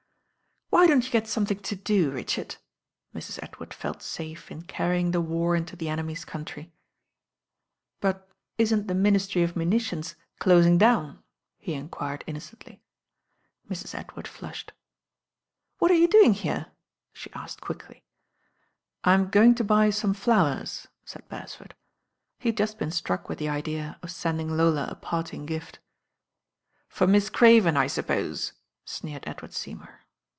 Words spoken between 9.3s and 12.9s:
of Munitiont doting <lown? he enquired innocently.